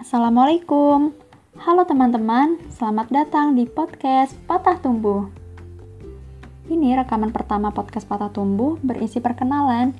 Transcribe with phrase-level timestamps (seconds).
[0.00, 1.12] Assalamualaikum.
[1.60, 5.28] Halo teman-teman, selamat datang di podcast Patah Tumbuh.
[6.72, 9.92] Ini rekaman pertama podcast Patah Tumbuh berisi perkenalan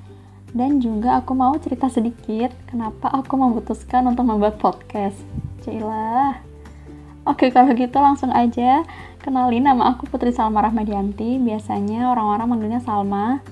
[0.57, 5.21] dan juga aku mau cerita sedikit kenapa aku memutuskan untuk membuat podcast.
[5.61, 6.41] Cailah.
[7.29, 8.81] Oke, kalau gitu langsung aja
[9.21, 11.37] kenalin nama aku Putri Salma Rahmadianti.
[11.37, 13.45] Biasanya orang-orang manggilnya Salma.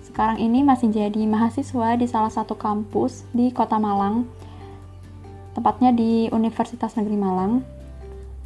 [0.00, 4.44] Sekarang ini masih jadi mahasiswa di salah satu kampus di Kota Malang
[5.54, 7.52] tepatnya di Universitas Negeri Malang.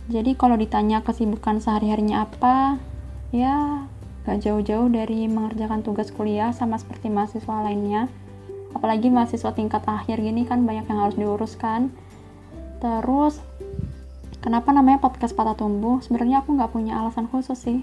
[0.08, 2.80] Jadi kalau ditanya kesibukan sehari-harinya apa,
[3.32, 3.84] ya
[4.24, 8.08] gak jauh-jauh dari mengerjakan tugas kuliah sama seperti mahasiswa lainnya.
[8.76, 11.88] Apalagi mahasiswa tingkat akhir gini kan banyak yang harus diuruskan.
[12.80, 13.40] Terus,
[14.44, 16.00] kenapa namanya podcast patah tumbuh?
[16.04, 17.80] Sebenarnya aku nggak punya alasan khusus sih.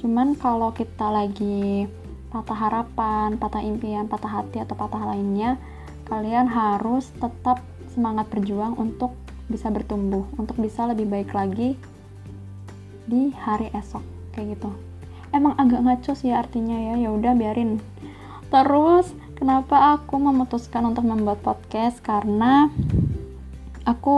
[0.00, 1.88] Cuman kalau kita lagi
[2.28, 5.56] patah harapan, patah impian, patah hati, atau patah lainnya,
[6.08, 7.60] kalian harus tetap
[7.98, 9.18] semangat berjuang untuk
[9.50, 11.74] bisa bertumbuh, untuk bisa lebih baik lagi
[13.10, 14.70] di hari esok kayak gitu.
[15.34, 17.82] Emang agak ngaco sih artinya ya, ya udah biarin.
[18.54, 22.70] Terus kenapa aku memutuskan untuk membuat podcast karena
[23.82, 24.16] aku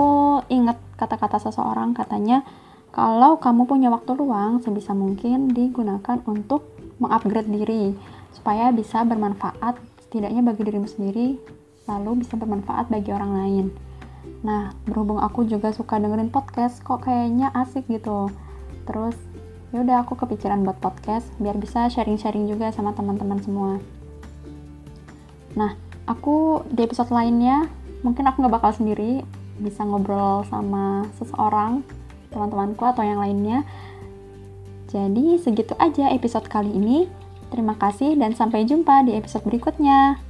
[0.53, 2.45] ingat kata-kata seseorang katanya
[2.93, 6.69] kalau kamu punya waktu luang sebisa mungkin digunakan untuk
[7.01, 7.97] mengupgrade diri
[8.35, 11.39] supaya bisa bermanfaat setidaknya bagi dirimu sendiri
[11.89, 13.67] lalu bisa bermanfaat bagi orang lain.
[14.41, 18.29] Nah, berhubung aku juga suka dengerin podcast, kok kayaknya asik gitu.
[18.89, 19.17] Terus,
[19.73, 23.73] ya udah aku kepikiran buat podcast biar bisa sharing-sharing juga sama teman-teman semua.
[25.57, 25.77] Nah,
[26.09, 27.69] aku di episode lainnya
[28.01, 29.21] mungkin aku nggak bakal sendiri,
[29.61, 31.85] bisa ngobrol sama seseorang,
[32.33, 33.67] teman-temanku atau yang lainnya.
[34.91, 37.07] Jadi segitu aja episode kali ini.
[37.51, 40.30] Terima kasih dan sampai jumpa di episode berikutnya.